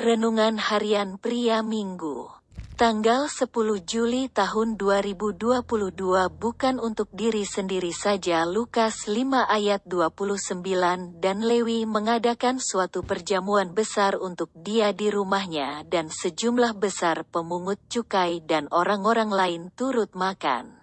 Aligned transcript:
Renungan 0.00 0.56
Harian 0.56 1.20
Pria 1.20 1.60
Minggu 1.60 2.24
Tanggal 2.80 3.28
10 3.28 3.52
Juli 3.84 4.32
tahun 4.32 4.80
2022 4.80 5.60
bukan 6.40 6.80
untuk 6.80 7.12
diri 7.12 7.44
sendiri 7.44 7.92
saja 7.92 8.48
Lukas 8.48 9.04
5 9.04 9.44
ayat 9.44 9.84
29 9.84 11.20
dan 11.20 11.44
Lewi 11.44 11.84
mengadakan 11.84 12.64
suatu 12.64 13.04
perjamuan 13.04 13.76
besar 13.76 14.16
untuk 14.16 14.48
dia 14.56 14.96
di 14.96 15.12
rumahnya 15.12 15.84
dan 15.84 16.08
sejumlah 16.08 16.80
besar 16.80 17.28
pemungut 17.28 17.76
cukai 17.92 18.40
dan 18.40 18.72
orang-orang 18.72 19.28
lain 19.28 19.62
turut 19.76 20.16
makan. 20.16 20.80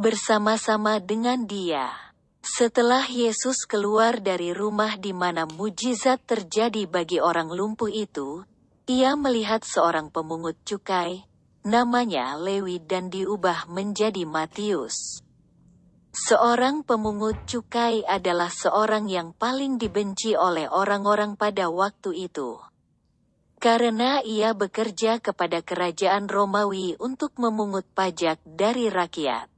Bersama-sama 0.00 1.04
dengan 1.04 1.44
dia. 1.44 2.11
Setelah 2.42 3.06
Yesus 3.06 3.70
keluar 3.70 4.18
dari 4.18 4.50
rumah 4.50 4.98
di 4.98 5.14
mana 5.14 5.46
mujizat 5.46 6.26
terjadi 6.26 6.90
bagi 6.90 7.22
orang 7.22 7.46
lumpuh 7.46 7.86
itu, 7.86 8.42
ia 8.90 9.14
melihat 9.14 9.62
seorang 9.62 10.10
pemungut 10.10 10.58
cukai, 10.66 11.22
namanya 11.62 12.34
Lewi 12.34 12.82
dan 12.82 13.14
diubah 13.14 13.70
menjadi 13.70 14.26
Matius. 14.26 15.22
Seorang 16.10 16.82
pemungut 16.82 17.46
cukai 17.46 18.02
adalah 18.02 18.50
seorang 18.50 19.06
yang 19.06 19.30
paling 19.38 19.78
dibenci 19.78 20.34
oleh 20.34 20.66
orang-orang 20.66 21.38
pada 21.38 21.70
waktu 21.70 22.26
itu. 22.26 22.58
Karena 23.62 24.18
ia 24.18 24.50
bekerja 24.50 25.22
kepada 25.22 25.62
kerajaan 25.62 26.26
Romawi 26.26 26.98
untuk 26.98 27.38
memungut 27.38 27.86
pajak 27.94 28.42
dari 28.42 28.90
rakyat. 28.90 29.51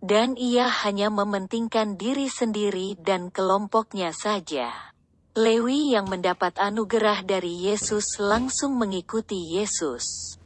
Dan 0.00 0.32
ia 0.40 0.64
hanya 0.84 1.12
mementingkan 1.12 2.00
diri 2.00 2.32
sendiri 2.32 2.96
dan 2.96 3.28
kelompoknya 3.28 4.16
saja. 4.16 4.72
Lewi 5.36 5.92
yang 5.92 6.08
mendapat 6.08 6.56
anugerah 6.56 7.22
dari 7.22 7.68
Yesus 7.68 8.16
langsung 8.16 8.80
mengikuti 8.80 9.60
Yesus. 9.60 10.36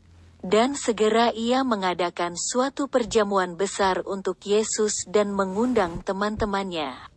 Dan 0.44 0.76
segera 0.76 1.32
ia 1.32 1.64
mengadakan 1.64 2.36
suatu 2.36 2.90
perjamuan 2.90 3.56
besar 3.56 4.04
untuk 4.04 4.42
Yesus 4.44 5.08
dan 5.08 5.32
mengundang 5.32 6.04
teman-temannya. 6.04 7.10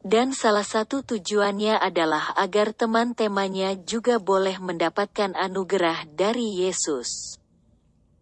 Dan 0.00 0.32
salah 0.32 0.64
satu 0.64 1.04
tujuannya 1.04 1.76
adalah 1.76 2.32
agar 2.40 2.72
teman-temannya 2.72 3.84
juga 3.84 4.16
boleh 4.16 4.56
mendapatkan 4.56 5.36
anugerah 5.36 6.08
dari 6.10 6.64
Yesus. 6.64 7.39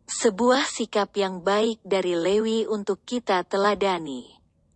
Sebuah 0.08 0.64
sikap 0.64 1.12
yang 1.20 1.44
baik 1.44 1.84
dari 1.84 2.16
Lewi 2.16 2.64
untuk 2.64 3.04
kita 3.04 3.44
teladani. 3.44 4.24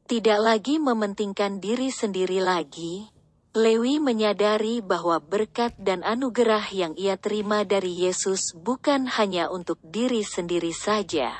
Tidak 0.05 0.37
lagi 0.37 0.77
mementingkan 0.77 1.57
diri 1.57 1.89
sendiri 1.89 2.37
lagi, 2.45 3.09
Lewi 3.57 3.97
menyadari 3.97 4.85
bahwa 4.85 5.17
berkat 5.25 5.73
dan 5.81 6.05
anugerah 6.05 6.69
yang 6.77 6.93
ia 7.01 7.17
terima 7.17 7.65
dari 7.65 8.05
Yesus 8.05 8.53
bukan 8.53 9.09
hanya 9.09 9.49
untuk 9.49 9.81
diri 9.81 10.21
sendiri 10.21 10.77
saja. 10.77 11.33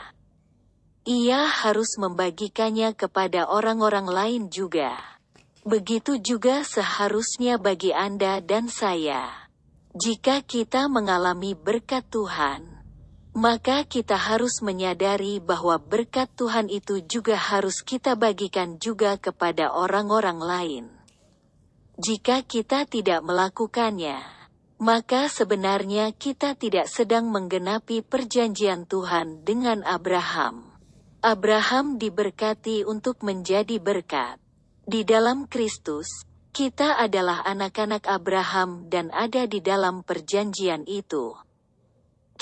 Ia 1.05 1.53
harus 1.53 2.01
membagikannya 2.01 2.97
kepada 2.97 3.45
orang-orang 3.45 4.09
lain 4.09 4.43
juga. 4.49 4.97
Begitu 5.69 6.17
juga 6.17 6.65
seharusnya 6.65 7.61
bagi 7.61 7.93
Anda 7.93 8.41
dan 8.41 8.73
saya. 8.73 9.53
Jika 9.93 10.41
kita 10.41 10.89
mengalami 10.89 11.53
berkat 11.53 12.09
Tuhan, 12.09 12.72
maka 13.33 13.89
kita 13.89 14.17
harus 14.17 14.61
menyadari 14.61 15.41
bahwa 15.41 15.81
berkat 15.81 16.29
Tuhan 16.37 16.69
itu 16.69 17.01
juga 17.09 17.37
harus 17.41 17.81
kita 17.81 18.13
bagikan 18.13 18.77
juga 18.77 19.17
kepada 19.17 19.73
orang-orang 19.73 20.39
lain. 20.41 20.85
Jika 21.97 22.45
kita 22.45 22.85
tidak 22.85 23.25
melakukannya, 23.25 24.21
maka 24.83 25.33
sebenarnya 25.33 26.13
kita 26.13 26.59
tidak 26.59 26.91
sedang 26.93 27.33
menggenapi 27.33 28.05
perjanjian 28.05 28.85
Tuhan 28.85 29.47
dengan 29.49 29.81
Abraham. 29.87 30.69
Abraham 31.23 32.03
diberkati 32.03 32.83
untuk 32.83 33.23
menjadi 33.23 33.79
berkat. 33.79 34.43
Di 34.83 35.07
dalam 35.07 35.47
Kristus, 35.47 36.27
kita 36.51 36.99
adalah 36.99 37.47
anak-anak 37.47 38.11
Abraham 38.11 38.91
dan 38.91 39.09
ada 39.15 39.47
di 39.47 39.63
dalam 39.63 40.03
perjanjian 40.03 40.83
itu. 40.91 41.39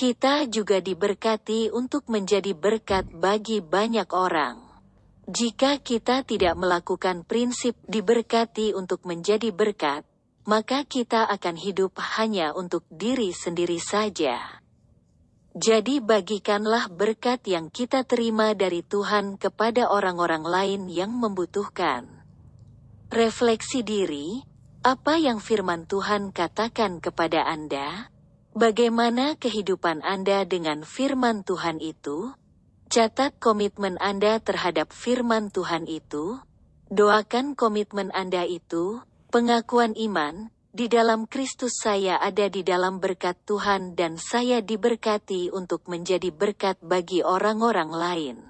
Kita 0.01 0.49
juga 0.49 0.81
diberkati 0.81 1.69
untuk 1.69 2.09
menjadi 2.09 2.57
berkat 2.57 3.13
bagi 3.13 3.61
banyak 3.61 4.09
orang. 4.17 4.57
Jika 5.29 5.77
kita 5.77 6.25
tidak 6.25 6.57
melakukan 6.57 7.21
prinsip 7.29 7.77
diberkati 7.85 8.73
untuk 8.73 9.05
menjadi 9.05 9.53
berkat, 9.53 10.09
maka 10.49 10.89
kita 10.89 11.29
akan 11.29 11.53
hidup 11.53 12.01
hanya 12.17 12.57
untuk 12.57 12.89
diri 12.89 13.29
sendiri 13.37 13.77
saja. 13.77 14.65
Jadi 15.53 16.01
bagikanlah 16.01 16.89
berkat 16.89 17.45
yang 17.45 17.69
kita 17.69 18.09
terima 18.09 18.57
dari 18.57 18.81
Tuhan 18.81 19.37
kepada 19.37 19.93
orang-orang 19.93 20.49
lain 20.49 20.83
yang 20.89 21.13
membutuhkan. 21.13 22.09
Refleksi 23.13 23.85
diri, 23.85 24.41
apa 24.81 25.21
yang 25.21 25.45
firman 25.45 25.85
Tuhan 25.85 26.33
katakan 26.33 27.05
kepada 27.05 27.45
Anda? 27.45 28.09
Bagaimana 28.51 29.39
kehidupan 29.39 30.03
Anda 30.03 30.43
dengan 30.43 30.83
firman 30.83 31.47
Tuhan 31.47 31.79
itu? 31.79 32.35
Catat 32.91 33.39
komitmen 33.39 33.95
Anda 34.03 34.43
terhadap 34.43 34.91
firman 34.91 35.55
Tuhan 35.55 35.87
itu. 35.87 36.43
Doakan 36.91 37.55
komitmen 37.55 38.11
Anda 38.11 38.43
itu, 38.43 39.07
pengakuan 39.31 39.95
iman, 39.95 40.51
di 40.75 40.91
dalam 40.91 41.31
Kristus 41.31 41.79
saya 41.79 42.19
ada 42.19 42.51
di 42.51 42.67
dalam 42.67 42.99
berkat 42.99 43.39
Tuhan 43.47 43.95
dan 43.95 44.19
saya 44.19 44.59
diberkati 44.59 45.55
untuk 45.55 45.87
menjadi 45.87 46.35
berkat 46.35 46.83
bagi 46.83 47.23
orang-orang 47.23 47.91
lain. 47.95 48.50